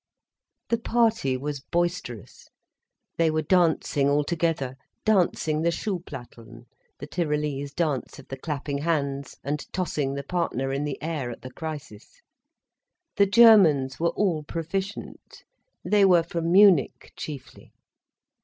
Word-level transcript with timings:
The 0.69 0.79
party 0.79 1.37
was 1.37 1.59
boisterous; 1.61 2.47
they 3.17 3.29
were 3.29 3.43
dancing 3.43 4.09
all 4.09 4.23
together, 4.23 4.75
dancing 5.05 5.61
the 5.61 5.69
Schuhplatteln, 5.69 6.65
the 6.97 7.05
Tyrolese 7.05 7.71
dance 7.71 8.17
of 8.17 8.27
the 8.29 8.35
clapping 8.37 8.79
hands 8.79 9.37
and 9.43 9.63
tossing 9.71 10.15
the 10.15 10.23
partner 10.23 10.73
in 10.73 10.85
the 10.85 10.99
air 11.03 11.29
at 11.29 11.43
the 11.43 11.51
crisis. 11.53 12.19
The 13.17 13.27
Germans 13.27 13.99
were 13.99 14.09
all 14.15 14.41
proficient—they 14.41 16.05
were 16.05 16.23
from 16.23 16.51
Munich 16.51 17.13
chiefly. 17.15 17.71